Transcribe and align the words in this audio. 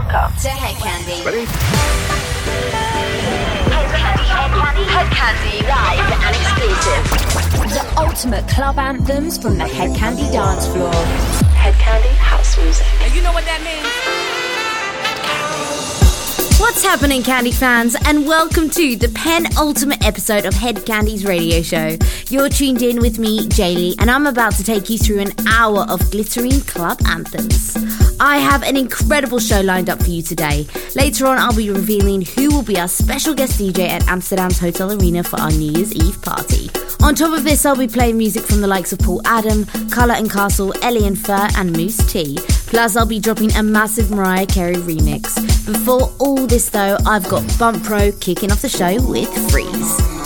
Welcome 0.00 0.32
to 0.40 0.48
Hed 0.48 0.76
Kandi. 0.76 1.24
Ready? 1.26 1.44
Hed 3.68 3.88
Kandi, 3.92 4.24
Hed 4.32 4.50
Kandi, 4.50 4.84
Hed 4.88 5.08
Kandi, 5.12 5.60
live 5.68 6.08
and 6.24 6.34
exclusive. 6.40 7.04
The 7.74 7.84
ultimate 8.00 8.48
club 8.48 8.78
anthems 8.78 9.36
from 9.36 9.58
the 9.58 9.66
Hed 9.68 9.90
Kandi 9.94 10.32
dance 10.32 10.66
floor. 10.68 10.94
Hed 11.52 11.74
Kandi 11.74 12.08
house 12.16 12.56
music. 12.56 12.86
And 13.02 13.14
you 13.14 13.20
know 13.20 13.32
what 13.34 13.44
that 13.44 13.60
means? 13.62 13.86
What's 16.58 16.82
happening, 16.82 17.22
Candy 17.22 17.52
fans, 17.52 17.94
and 18.06 18.26
welcome 18.26 18.70
to 18.70 18.96
the 18.96 19.08
penultimate 19.10 20.02
episode 20.02 20.46
of 20.46 20.54
Hed 20.54 20.76
Kandi's 20.86 21.26
radio 21.26 21.60
show. 21.60 21.98
You're 22.30 22.48
tuned 22.48 22.80
in 22.80 23.00
with 23.00 23.18
me, 23.18 23.46
Jaylee, 23.48 23.96
and 23.98 24.10
I'm 24.10 24.26
about 24.26 24.54
to 24.54 24.64
take 24.64 24.88
you 24.88 24.96
through 24.96 25.18
an 25.18 25.32
hour 25.46 25.80
of 25.90 26.10
glittering 26.10 26.60
club 26.62 26.98
anthems. 27.06 27.76
I 28.22 28.36
have 28.36 28.62
an 28.62 28.76
incredible 28.76 29.38
show 29.38 29.62
lined 29.62 29.88
up 29.88 30.02
for 30.02 30.10
you 30.10 30.22
today. 30.22 30.66
Later 30.94 31.26
on, 31.26 31.38
I'll 31.38 31.56
be 31.56 31.70
revealing 31.70 32.20
who 32.20 32.50
will 32.50 32.62
be 32.62 32.78
our 32.78 32.86
special 32.86 33.32
guest 33.32 33.58
DJ 33.58 33.88
at 33.88 34.06
Amsterdam's 34.08 34.58
Hotel 34.58 34.92
Arena 34.92 35.24
for 35.24 35.40
our 35.40 35.50
New 35.50 35.72
Year's 35.72 35.94
Eve 35.94 36.20
party. 36.20 36.68
On 37.02 37.14
top 37.14 37.32
of 37.32 37.44
this, 37.44 37.64
I'll 37.64 37.76
be 37.76 37.88
playing 37.88 38.18
music 38.18 38.44
from 38.44 38.60
the 38.60 38.66
likes 38.66 38.92
of 38.92 38.98
Paul 38.98 39.22
Adam, 39.24 39.64
Colour 39.90 40.12
and 40.12 40.30
Castle, 40.30 40.74
Ellie 40.84 41.06
and 41.06 41.18
Fur, 41.18 41.48
and 41.56 41.72
Moose 41.72 41.96
T. 42.12 42.36
Plus, 42.66 42.94
I'll 42.94 43.06
be 43.06 43.20
dropping 43.20 43.52
a 43.56 43.62
massive 43.62 44.10
Mariah 44.10 44.46
Carey 44.46 44.76
remix. 44.76 45.34
Before 45.64 46.12
all 46.18 46.46
this, 46.46 46.68
though, 46.68 46.98
I've 47.06 47.26
got 47.30 47.42
Bump 47.58 47.82
Pro 47.84 48.12
kicking 48.12 48.52
off 48.52 48.60
the 48.60 48.68
show 48.68 49.02
with 49.02 49.32
Freeze. 49.50 50.19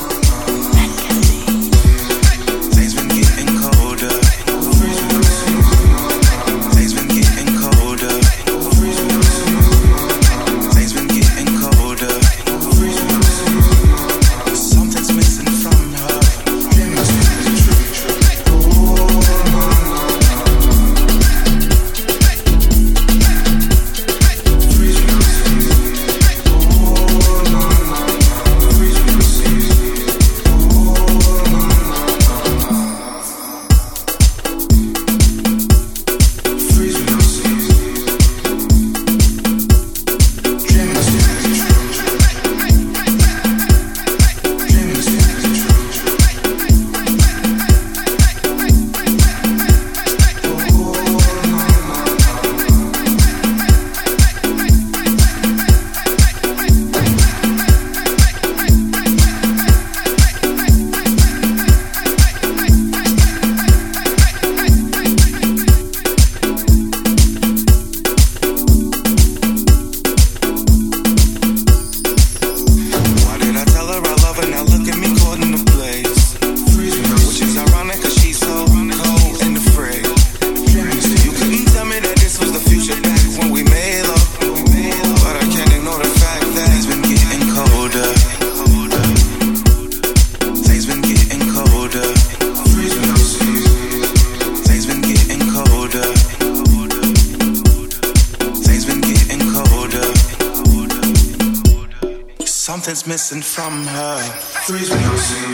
Missing 103.25 103.41
from 103.41 103.87
her. 103.87 104.19
Freeze 104.67 104.91
when 104.91 105.01
you 105.01 105.17
see. 105.17 105.54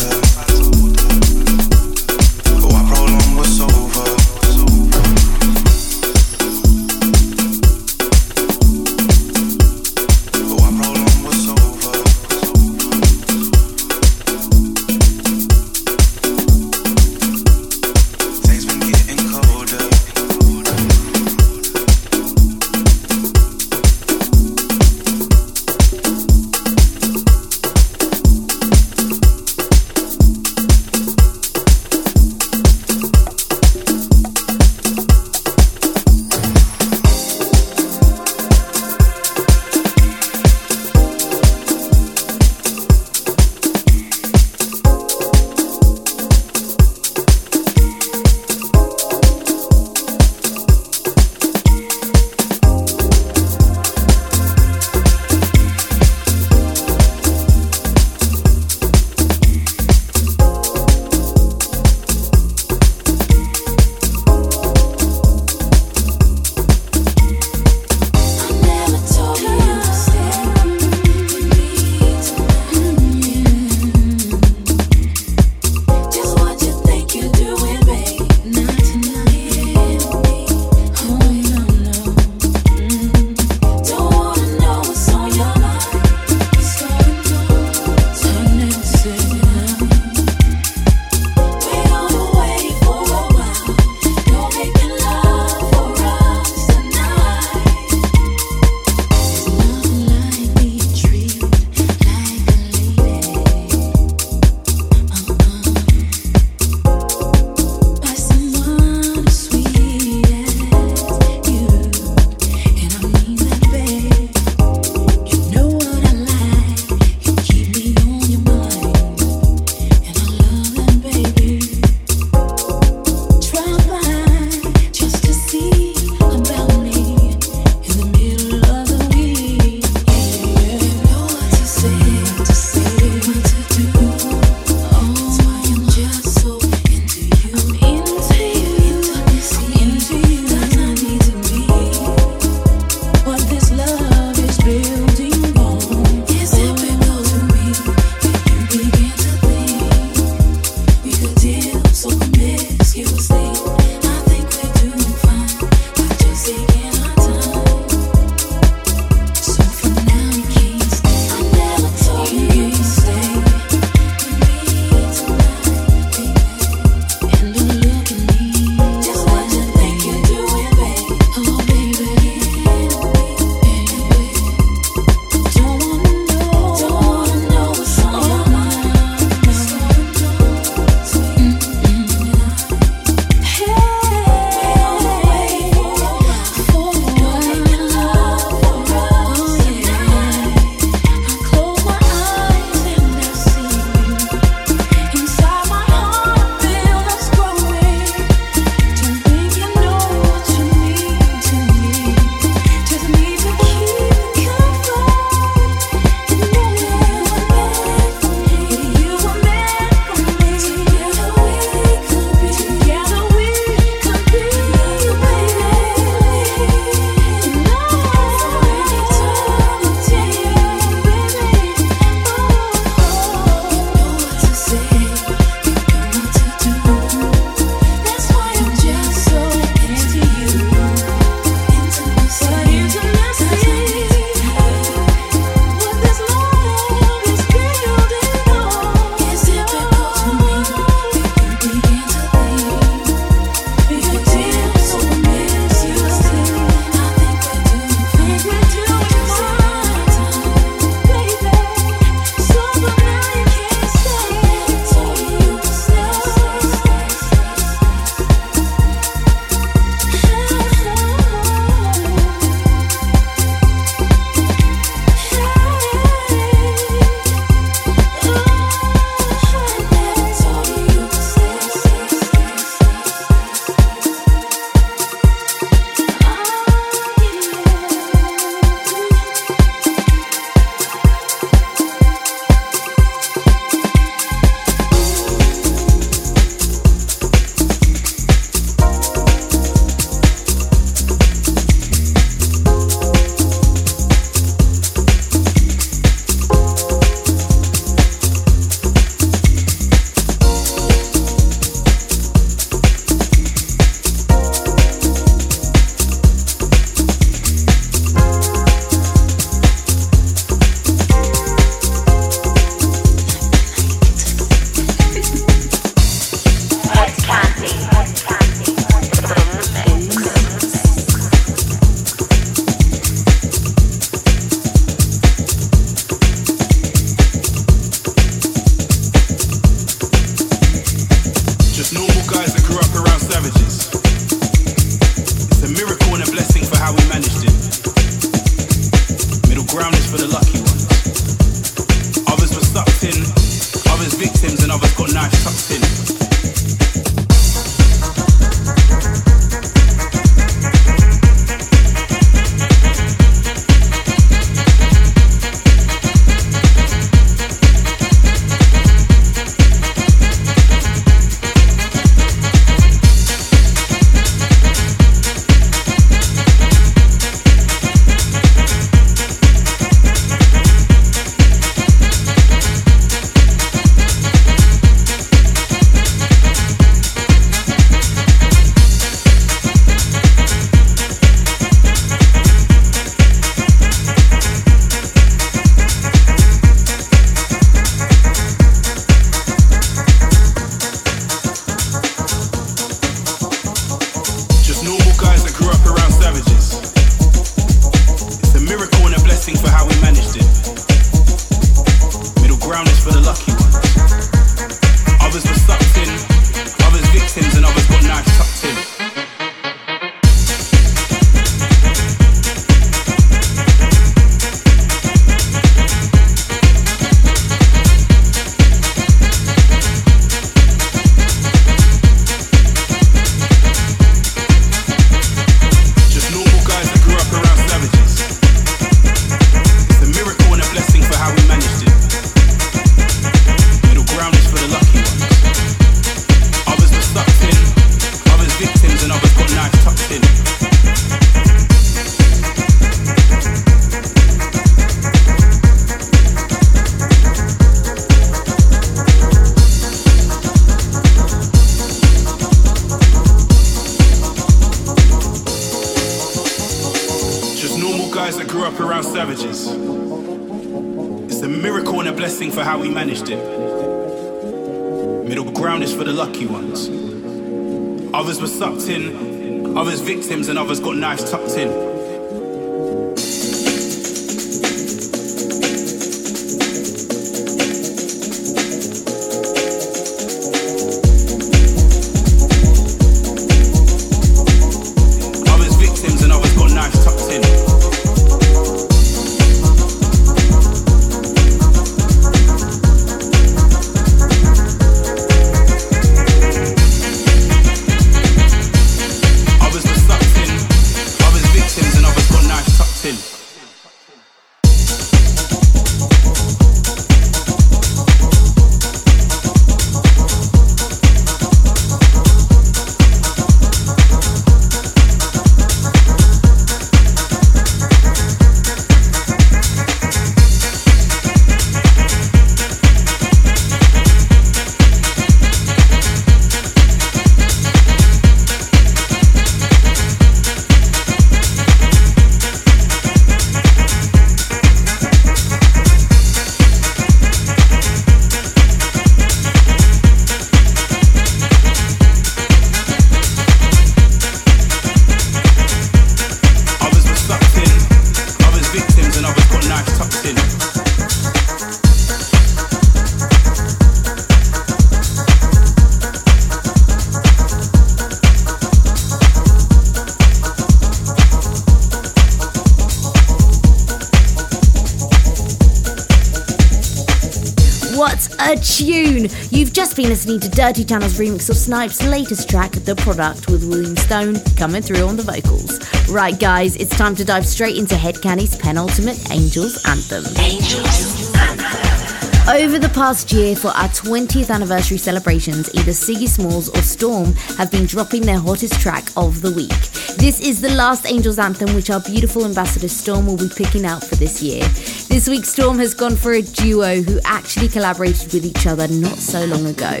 Listening 570.02 570.40
to 570.40 570.48
Dirty 570.48 570.84
Channel's 570.84 571.18
remix 571.18 571.48
of 571.48 571.56
Snipes' 571.56 572.04
latest 572.04 572.50
track, 572.50 572.72
The 572.72 572.94
Product, 572.96 573.48
with 573.48 573.64
William 573.64 573.96
Stone 573.96 574.36
coming 574.56 574.82
through 574.82 575.06
on 575.06 575.16
the 575.16 575.22
vocals. 575.22 575.80
Right, 576.08 576.38
guys, 576.38 576.76
it's 576.76 576.94
time 576.96 577.14
to 577.16 577.24
dive 577.24 577.46
straight 577.46 577.76
into 577.76 577.96
Hed 577.96 578.16
Kandi's 578.16 578.56
penultimate 578.56 579.30
Angels 579.30 579.82
Anthem. 579.86 580.24
Angels 580.38 581.32
Anthem. 581.36 582.52
Over 582.54 582.78
the 582.78 582.90
past 582.92 583.32
year, 583.32 583.54
for 583.54 583.68
our 583.68 583.88
20th 583.88 584.52
anniversary 584.52 584.98
celebrations, 584.98 585.72
either 585.74 585.92
Siggy 585.92 586.28
Smalls 586.28 586.68
or 586.68 586.82
Storm 586.82 587.32
have 587.56 587.70
been 587.70 587.86
dropping 587.86 588.22
their 588.22 588.40
hottest 588.40 588.80
track 588.80 589.04
of 589.16 589.40
the 589.40 589.52
week. 589.52 589.70
This 590.18 590.40
is 590.40 590.60
the 590.60 590.70
last 590.70 591.06
Angels 591.06 591.38
Anthem, 591.38 591.74
which 591.74 591.90
our 591.90 592.00
beautiful 592.00 592.44
ambassador 592.44 592.88
Storm 592.88 593.26
will 593.26 593.36
be 593.36 593.48
picking 593.48 593.84
out 593.84 594.04
for 594.04 594.14
this 594.16 594.42
year. 594.42 594.62
This 595.08 595.28
week, 595.28 595.44
Storm 595.44 595.78
has 595.78 595.94
gone 595.94 596.16
for 596.16 596.32
a 596.32 596.42
duo 596.42 597.02
who 597.02 597.20
actually 597.24 597.68
collaborated 597.68 598.32
with 598.32 598.44
each 598.44 598.66
other 598.66 598.88
not 598.88 599.16
so 599.18 599.44
long 599.44 599.66
ago. 599.66 600.00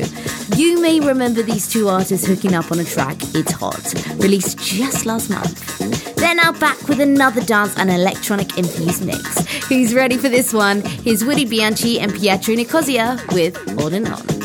You 0.56 0.80
may 0.80 1.00
remember 1.00 1.42
these 1.42 1.68
two 1.68 1.88
artists 1.88 2.26
hooking 2.26 2.54
up 2.54 2.70
on 2.70 2.78
a 2.78 2.84
track, 2.84 3.16
It's 3.34 3.52
Hot, 3.52 3.94
released 4.22 4.58
just 4.58 5.06
last 5.06 5.30
month. 5.30 6.16
They're 6.16 6.34
now 6.34 6.52
back 6.52 6.88
with 6.88 7.00
another 7.00 7.42
dance 7.42 7.76
and 7.76 7.90
electronic 7.90 8.56
infused 8.56 9.04
mix. 9.04 9.44
Who's 9.66 9.94
ready 9.94 10.16
for 10.16 10.28
this 10.28 10.52
one? 10.52 10.82
Here's 10.82 11.24
Woody 11.24 11.44
Bianchi 11.44 11.98
and 11.98 12.14
Pietro 12.14 12.54
Nicosia 12.54 13.20
with 13.32 13.56
On 13.80 13.92
and 13.92 14.08
On. 14.08 14.41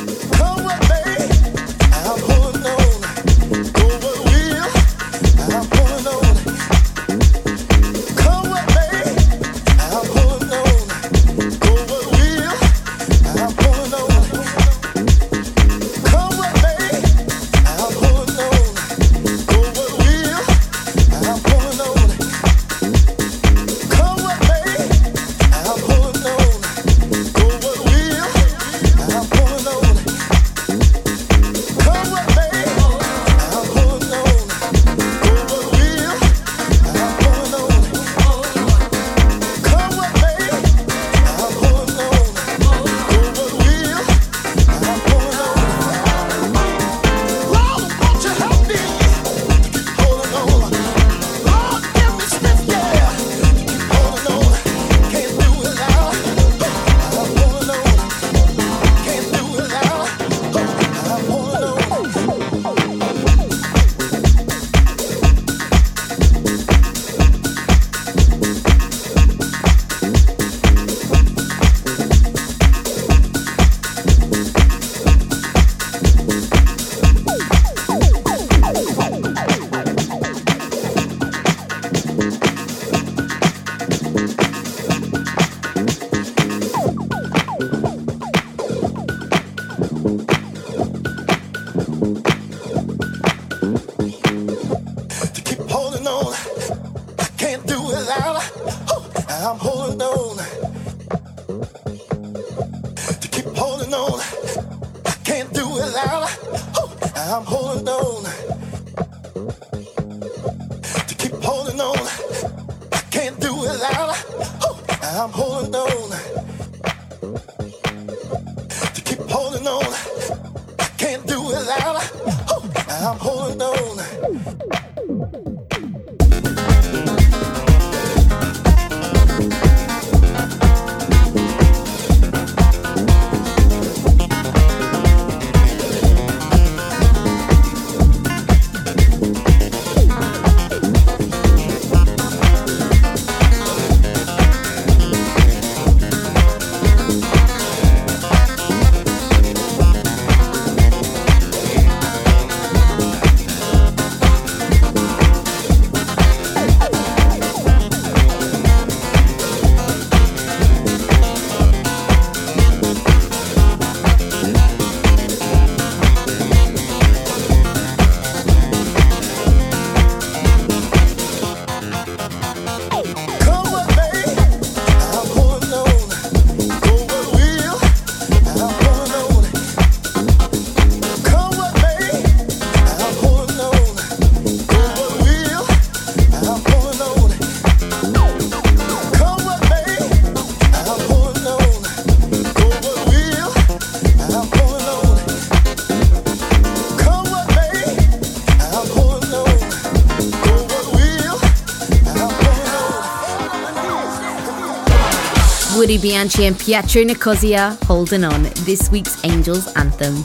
Woody 205.87 205.99
Bianchi 205.99 206.43
and 206.43 206.59
Pietro 206.59 207.05
Nicosia 207.05 207.77
holding 207.83 208.25
on, 208.25 208.43
this 208.65 208.91
week's 208.91 209.23
Angels 209.23 209.73
anthem. 209.77 210.15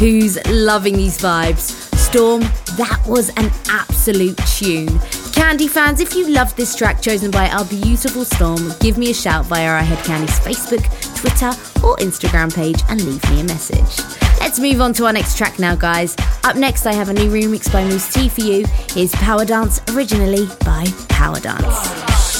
Who's 0.00 0.36
loving 0.48 0.96
these 0.96 1.16
vibes? 1.18 1.70
Storm, 1.94 2.40
that 2.76 3.00
was 3.06 3.28
an 3.36 3.52
absolute 3.68 4.36
tune. 4.58 4.98
Candy 5.32 5.68
fans, 5.68 6.00
if 6.00 6.16
you 6.16 6.28
love 6.28 6.56
this 6.56 6.74
track 6.74 7.00
chosen 7.00 7.30
by 7.30 7.48
our 7.50 7.64
beautiful 7.66 8.24
Storm, 8.24 8.72
give 8.80 8.98
me 8.98 9.12
a 9.12 9.14
shout 9.14 9.46
via 9.46 9.68
our 9.68 9.78
Hed 9.78 10.04
Kandi's 10.04 10.40
Facebook, 10.40 10.82
Twitter, 11.14 11.50
or 11.86 11.94
Instagram 11.98 12.52
page 12.52 12.82
and 12.88 13.00
leave 13.04 13.22
me 13.30 13.42
a 13.42 13.44
message. 13.44 14.04
Let's 14.40 14.58
move 14.58 14.80
on 14.80 14.92
to 14.94 15.06
our 15.06 15.12
next 15.12 15.38
track 15.38 15.60
now, 15.60 15.76
guys. 15.76 16.16
Up 16.42 16.56
next, 16.56 16.84
I 16.84 16.92
have 16.92 17.10
a 17.10 17.12
new 17.12 17.30
remix 17.30 17.72
by 17.72 17.84
Moose 17.84 18.12
T 18.12 18.28
for 18.28 18.40
you. 18.40 18.66
Here's 18.90 19.12
Power 19.12 19.44
Dance, 19.44 19.80
originally 19.92 20.48
by 20.64 20.84
Power 21.08 21.38
Dance. 21.38 22.35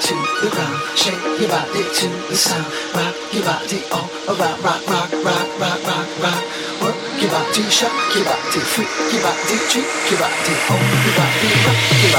To 0.00 0.14
the 0.40 0.48
ground, 0.50 0.80
shake 0.96 1.40
your 1.40 1.48
body 1.48 1.84
to 1.84 2.08
the 2.28 2.34
sound, 2.34 2.66
rock 2.94 3.14
your 3.32 3.44
body 3.44 3.82
all 3.92 4.08
around, 4.28 4.62
rock, 4.64 4.80
rock, 4.88 5.12
rock, 5.12 5.48
rock, 5.60 5.80
rock, 5.86 6.08
rock. 6.22 6.44
Work 6.80 6.96
your 7.20 7.30
body, 7.30 7.62
shock 7.68 7.92
your 8.14 8.24
body, 8.24 8.60
freak 8.60 8.88
your 9.12 9.22
body, 9.22 9.56
treat 9.68 9.88
your 10.08 10.18
body, 10.20 10.54
oh 10.72 10.80
your 11.04 11.14
body, 11.20 11.48
rock 11.66 11.80
your 12.00 12.12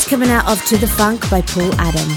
Of 0.00 0.64
To 0.64 0.78
the 0.78 0.86
Funk 0.86 1.28
by 1.30 1.42
Paul 1.42 1.72
Adam. 1.78 2.08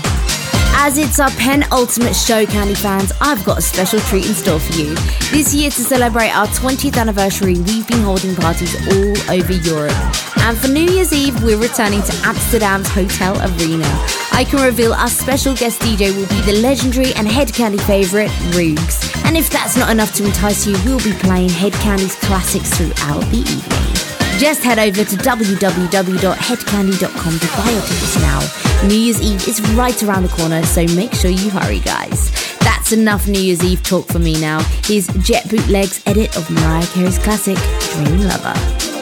As 0.76 0.98
it's 0.98 1.20
our 1.20 1.30
penultimate 1.32 2.16
show, 2.16 2.46
Candy 2.46 2.76
fans, 2.76 3.12
I've 3.20 3.44
got 3.44 3.58
a 3.58 3.62
special 3.62 4.00
treat 4.00 4.26
in 4.26 4.34
store 4.34 4.60
for 4.60 4.74
you. 4.74 4.96
This 5.32 5.54
year, 5.54 5.70
to 5.70 5.82
celebrate 5.82 6.30
our 6.30 6.48
20th 6.48 6.98
anniversary, 6.98 7.56
we've 7.56 7.86
been 7.88 8.02
holding 8.02 8.36
parties 8.36 8.74
all 8.88 9.36
over 9.36 9.54
Europe. 9.54 9.94
And 10.38 10.58
for 10.58 10.70
New 10.70 10.86
Year's 10.86 11.12
Eve, 11.12 11.44
we're 11.44 11.60
returning 11.60 12.02
to 12.02 12.22
Amsterdam's 12.24 12.88
Hotel 12.88 13.36
Arena. 13.38 13.86
I 14.32 14.46
can 14.50 14.64
reveal 14.64 14.94
our 14.94 15.10
special 15.10 15.54
guest 15.54 15.82
DJ 15.82 16.16
will 16.16 16.28
be 16.30 16.42
the 16.52 16.62
legendary 16.62 17.14
and 17.16 17.28
Hed 17.28 17.50
Kandi 17.50 17.82
favourite, 17.82 18.32
Roogs. 18.56 19.14
And 19.26 19.36
if 19.36 19.50
that's 19.50 19.76
not 19.76 19.92
enough 19.92 20.14
to 20.16 20.26
entice 20.26 20.66
you, 20.66 20.74
we'll 20.86 21.04
be 21.04 21.14
playing 21.20 21.50
Hed 21.50 21.74
Kandi's 21.74 22.16
classics 22.16 22.70
throughout 22.76 23.22
the 23.30 23.40
evening. 23.40 23.93
Just 24.40 24.64
head 24.64 24.80
over 24.80 25.04
to 25.04 25.16
www.hedkandi.com 25.16 27.40
to 27.40 27.48
buy 27.58 27.70
your 27.72 27.82
tickets 27.82 28.16
now. 28.20 28.40
New 28.88 28.96
Year's 28.96 29.22
Eve 29.22 29.48
is 29.48 29.62
right 29.74 30.02
around 30.04 30.24
the 30.24 30.30
corner, 30.30 30.64
so 30.64 30.86
make 30.96 31.14
sure 31.14 31.32
you 31.32 31.50
hurry, 31.50 31.80
guys. 31.80 32.32
That's 32.60 32.92
enough 32.92 33.28
New 33.28 33.40
Year's 33.40 33.64
Eve 33.64 33.82
talk 33.84 34.08
for 34.08 34.20
me 34.20 34.40
now. 34.42 34.60
Here's 34.86 35.08
Jet 35.24 35.46
Bootleg's 35.46 36.02
edit 36.06 36.36
of 36.36 36.50
Mariah 36.50 36.86
Carey's 36.88 37.18
classic, 37.20 37.58
Dream 37.94 38.22
Lover. 38.28 38.93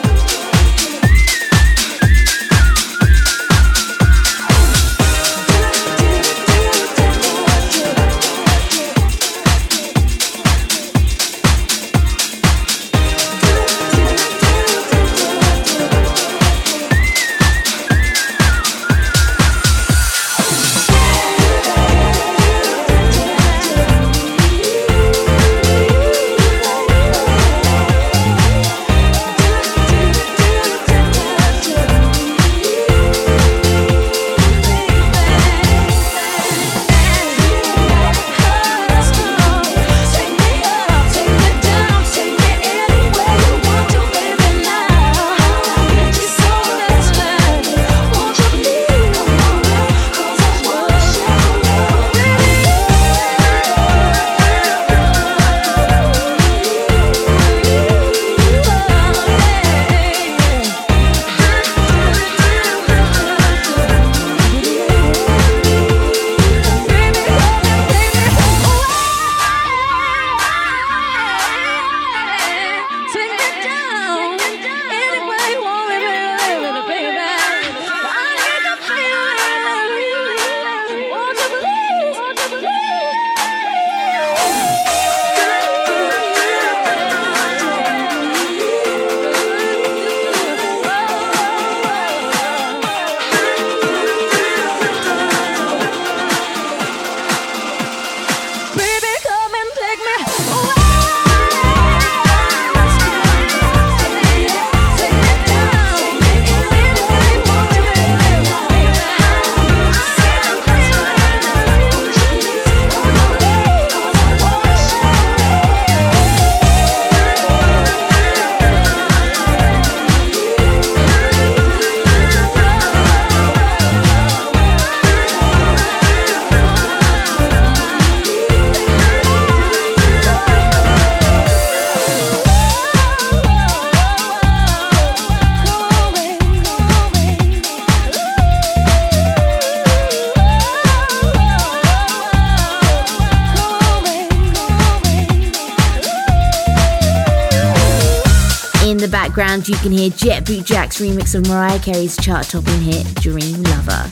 Background, 149.62 149.68
you 149.68 149.90
can 149.90 149.98
hear 149.98 150.10
Jet 150.10 150.46
Boot 150.46 150.64
Jack's 150.64 151.00
remix 151.00 151.34
of 151.34 151.46
Mariah 151.46 151.78
Carey's 151.78 152.16
chart 152.16 152.46
topping 152.48 152.80
hit 152.80 153.06
Dream 153.16 153.62
Lover. 153.62 154.10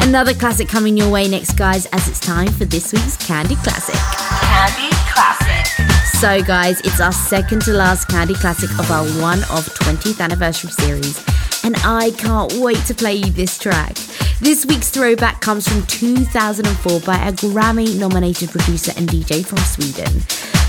Another 0.00 0.34
classic 0.34 0.68
coming 0.68 0.96
your 0.96 1.10
way 1.10 1.28
next, 1.28 1.52
guys, 1.52 1.86
as 1.86 2.08
it's 2.08 2.20
time 2.20 2.48
for 2.48 2.64
this 2.64 2.92
week's 2.92 3.16
Kandi 3.16 3.56
Classic. 3.62 3.94
Kandi 3.94 4.90
Classic. 5.12 6.20
So, 6.20 6.42
guys, 6.42 6.80
it's 6.80 7.00
our 7.00 7.12
second 7.12 7.62
to 7.62 7.72
last 7.72 8.08
Kandi 8.08 8.34
Classic 8.34 8.70
of 8.78 8.90
our 8.90 9.04
one 9.22 9.40
of 9.44 9.66
20th 9.80 10.20
anniversary 10.20 10.70
series, 10.70 11.24
and 11.64 11.76
I 11.78 12.10
can't 12.12 12.52
wait 12.54 12.84
to 12.86 12.94
play 12.94 13.14
you 13.14 13.30
this 13.30 13.58
track. 13.58 13.96
This 14.40 14.66
week's 14.66 14.90
throwback 14.90 15.40
comes 15.40 15.68
from 15.68 15.86
2004 15.86 17.00
by 17.00 17.28
a 17.28 17.32
Grammy 17.32 17.98
nominated 17.98 18.50
producer 18.50 18.92
and 18.96 19.08
DJ 19.08 19.44
from 19.44 19.58
Sweden. 19.58 20.22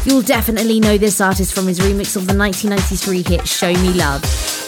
You'll 0.04 0.24
definitely 0.24 0.80
know 0.80 0.98
this 0.98 1.22
artist 1.22 1.54
from 1.54 1.68
his 1.68 1.80
remix 1.80 2.16
of 2.16 2.26
the 2.26 2.36
1993 2.36 3.22
hit 3.22 3.48
Show 3.48 3.72
Me 3.72 3.94
Love. 3.94 4.22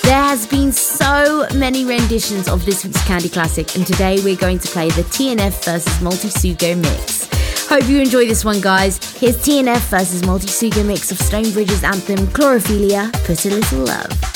There 0.04 0.22
has 0.22 0.46
been 0.46 0.72
so 0.72 1.48
many 1.56 1.86
renditions 1.86 2.48
of 2.48 2.64
this 2.66 2.86
week's 2.86 3.02
Kandi 3.02 3.34
Classic, 3.34 3.76
and 3.76 3.86
today 3.86 4.22
we're 4.24 4.36
going 4.36 4.60
to 4.60 4.68
play 4.68 4.90
the 4.92 5.02
TNF 5.02 5.66
versus 5.66 6.02
Multi 6.02 6.28
Sugo 6.28 6.80
mix. 6.80 7.28
Hope 7.68 7.90
you 7.90 8.00
enjoy 8.00 8.28
this 8.28 8.46
one, 8.46 8.62
guys. 8.62 9.00
Here's 9.20 9.38
TNF 9.38 9.90
versus 9.90 10.24
Multi 10.24 10.48
Sugo 10.48 10.86
mix 10.86 11.12
of 11.12 11.18
Stonebridge's 11.18 11.84
anthem 11.84 12.28
Chlorophilia, 12.28 13.12
Put 13.26 13.44
a 13.46 13.50
Little 13.50 13.86
Love. 13.86 14.33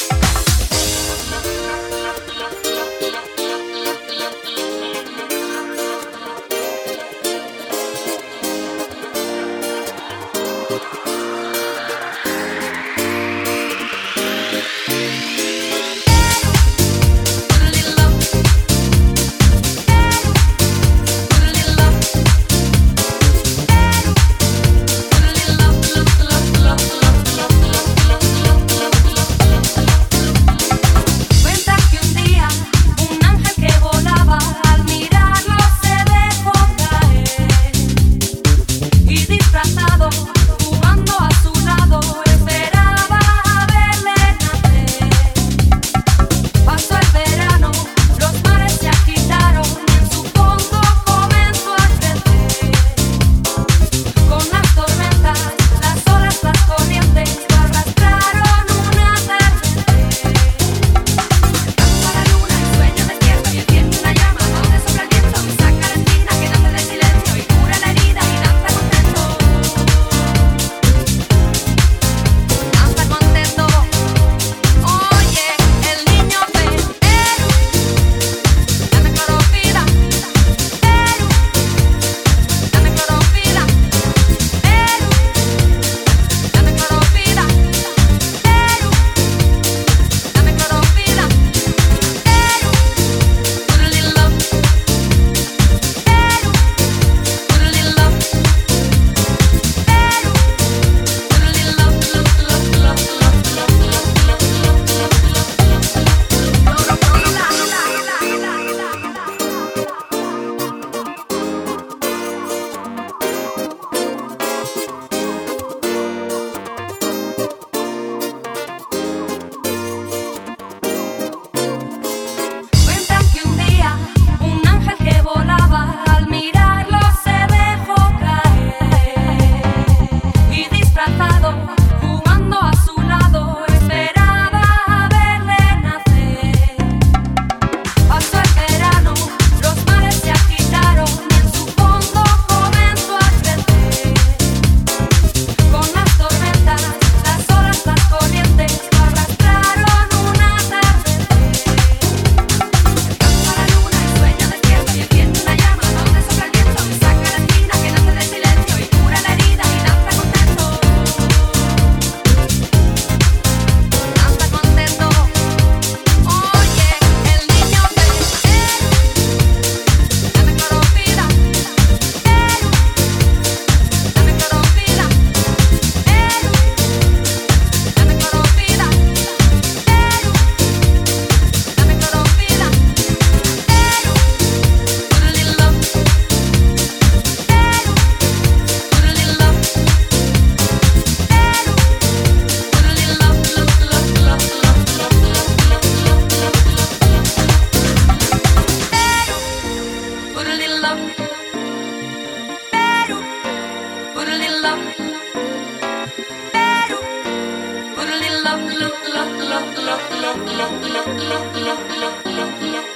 lo, 210.71 210.87
lo, 210.87 211.39
lo, 211.65 212.11
lo, 212.35 212.71
lo. 212.71 212.87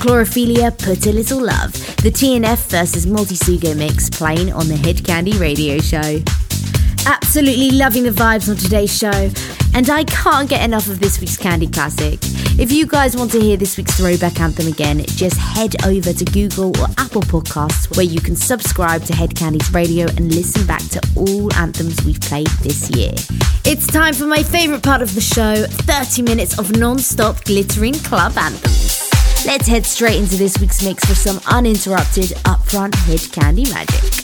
Chlorophilia, 0.00 0.76
Put 0.78 1.04
a 1.06 1.12
Little 1.12 1.42
Love. 1.44 1.72
The 1.98 2.10
TNF 2.10 2.70
versus 2.70 3.04
Multisugo 3.04 3.76
mix 3.76 4.08
playing 4.08 4.50
on 4.50 4.66
the 4.66 4.76
Hed 4.76 4.96
Kandi 4.96 5.38
radio 5.38 5.78
show. 5.78 6.22
Absolutely 7.06 7.72
loving 7.72 8.04
the 8.04 8.10
vibes 8.10 8.48
on 8.48 8.56
today's 8.56 8.96
show, 8.96 9.30
and 9.74 9.90
I 9.90 10.04
can't 10.04 10.48
get 10.48 10.64
enough 10.64 10.88
of 10.88 11.00
this 11.00 11.20
week's 11.20 11.36
Kandi 11.36 11.70
Classic. 11.70 12.18
If 12.58 12.72
you 12.72 12.86
guys 12.86 13.14
want 13.14 13.30
to 13.32 13.40
hear 13.40 13.58
this 13.58 13.76
week's 13.76 13.94
throwback 13.94 14.40
anthem 14.40 14.68
again, 14.68 15.04
just 15.04 15.36
head 15.36 15.76
over 15.84 16.14
to 16.14 16.24
Google 16.24 16.68
or 16.80 16.86
Apple 16.96 17.22
Podcasts 17.22 17.94
where 17.94 18.06
you 18.06 18.22
can 18.22 18.36
subscribe 18.36 19.02
to 19.04 19.14
Hed 19.14 19.34
Kandi's 19.34 19.70
radio 19.74 20.06
and 20.06 20.34
listen 20.34 20.66
back 20.66 20.82
to 20.88 21.00
all 21.14 21.52
anthems 21.56 22.02
we've 22.06 22.20
played 22.22 22.48
this 22.62 22.88
year. 22.88 23.12
It's 23.66 23.86
time 23.86 24.14
for 24.14 24.24
my 24.24 24.42
favourite 24.42 24.82
part 24.82 25.02
of 25.02 25.14
the 25.14 25.20
show 25.20 25.66
30 25.66 26.22
minutes 26.22 26.58
of 26.58 26.74
non 26.78 26.98
stop 26.98 27.44
glittering 27.44 27.94
club 27.94 28.38
anthems. 28.38 28.79
Let's 29.46 29.66
head 29.66 29.86
straight 29.86 30.18
into 30.18 30.36
this 30.36 30.58
week's 30.58 30.84
mix 30.84 31.02
for 31.04 31.14
some 31.14 31.40
uninterrupted, 31.46 32.30
upfront 32.44 32.94
Hed 33.06 33.20
Kandi 33.20 33.72
magic. 33.72 34.19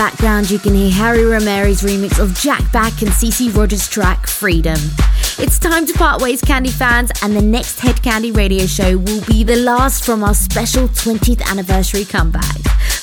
Background, 0.00 0.50
you 0.50 0.58
can 0.58 0.72
hear 0.72 0.90
Harry 0.90 1.26
Ramirez's 1.26 1.82
remix 1.82 2.18
of 2.18 2.34
Jack 2.34 2.72
Back 2.72 3.02
and 3.02 3.10
CeCe 3.10 3.54
Rogers' 3.54 3.86
track 3.86 4.26
Freedom. 4.26 4.78
It's 5.36 5.58
time 5.58 5.84
to 5.84 5.92
part 5.92 6.22
ways, 6.22 6.40
Kandi 6.40 6.70
fans, 6.70 7.10
and 7.22 7.36
the 7.36 7.42
next 7.42 7.78
Hed 7.80 7.96
Kandi 7.96 8.34
radio 8.34 8.64
show 8.64 8.96
will 8.96 9.22
be 9.26 9.44
the 9.44 9.56
last 9.56 10.06
from 10.06 10.24
our 10.24 10.32
special 10.32 10.88
20th 10.88 11.42
anniversary 11.42 12.06
comeback. 12.06 12.56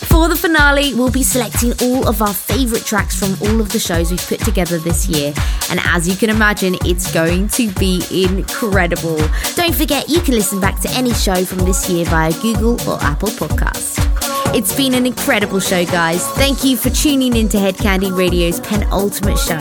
For 0.09 0.27
the 0.27 0.35
finale, 0.35 0.95
we'll 0.95 1.11
be 1.11 1.21
selecting 1.21 1.73
all 1.83 2.07
of 2.07 2.23
our 2.23 2.33
favourite 2.33 2.83
tracks 2.83 3.15
from 3.15 3.37
all 3.47 3.61
of 3.61 3.71
the 3.71 3.77
shows 3.77 4.09
we've 4.09 4.27
put 4.27 4.39
together 4.39 4.79
this 4.79 5.07
year. 5.07 5.35
And 5.69 5.79
as 5.83 6.07
you 6.07 6.15
can 6.15 6.31
imagine, 6.31 6.77
it's 6.83 7.13
going 7.13 7.49
to 7.49 7.71
be 7.73 8.01
incredible. 8.09 9.19
Don't 9.53 9.75
forget, 9.75 10.09
you 10.09 10.21
can 10.21 10.33
listen 10.33 10.59
back 10.59 10.79
to 10.79 10.89
any 10.93 11.13
show 11.13 11.45
from 11.45 11.59
this 11.59 11.87
year 11.91 12.05
via 12.05 12.31
Google 12.41 12.81
or 12.89 12.97
Apple 13.03 13.29
Podcast. 13.29 14.26
It's 14.55 14.75
been 14.75 14.93
an 14.93 15.05
incredible 15.05 15.59
show, 15.59 15.85
guys. 15.85 16.25
Thank 16.31 16.63
you 16.63 16.77
for 16.77 16.89
tuning 16.89 17.35
in 17.35 17.49
to 17.49 17.57
Hedkandi 17.57 18.15
Radio's 18.15 18.59
penultimate 18.59 19.37
show. 19.37 19.59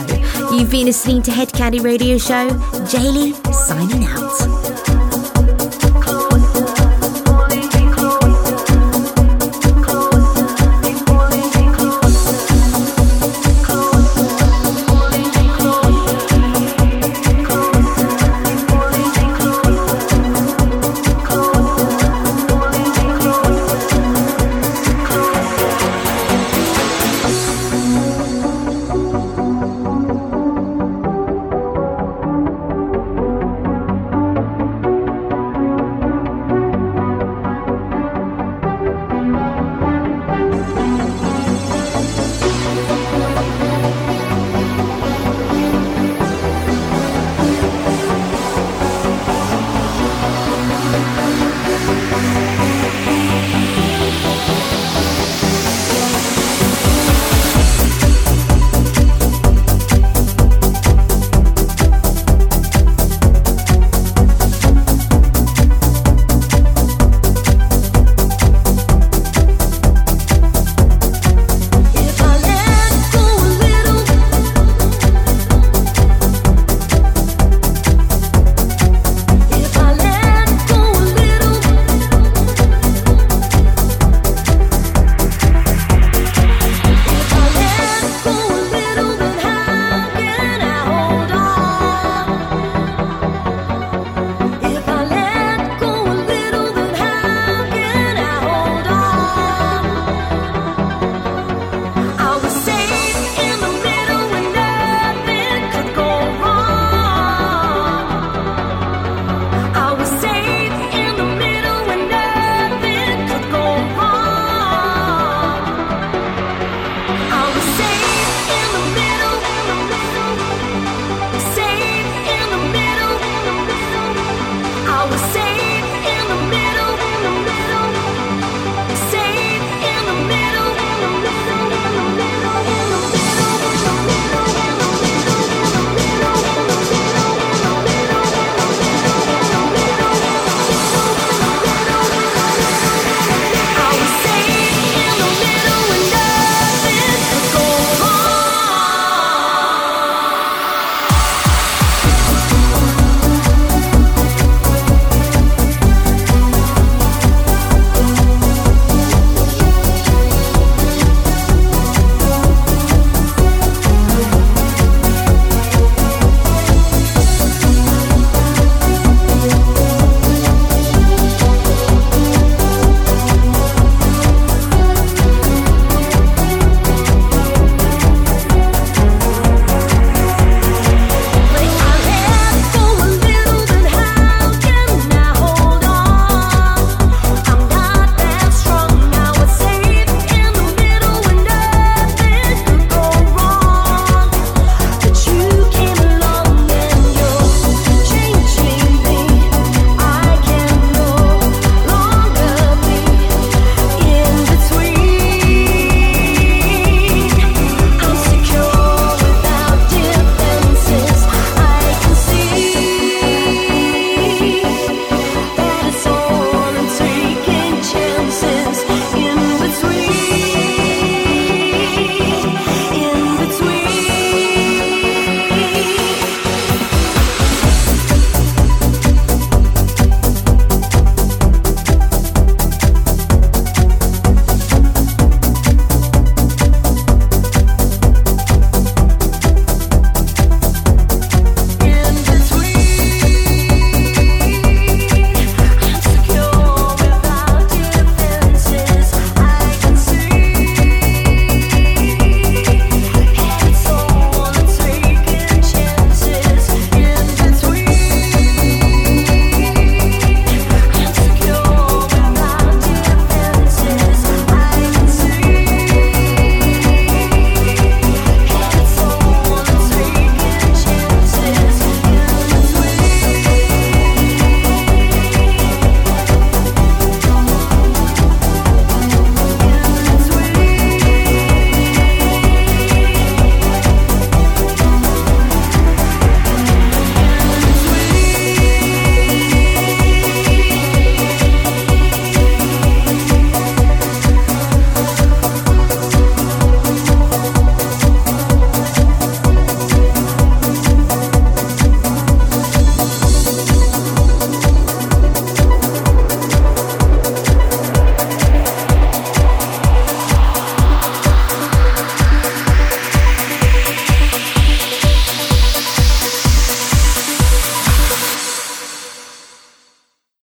You've 0.51 0.71
been 0.71 0.85
listening 0.85 1.21
to 1.23 1.31
Hedkandi 1.31 1.83
Radio 1.83 2.17
Show. 2.17 2.49
Jaylee 2.87 3.35
signing 3.53 4.05
out. 4.05 4.86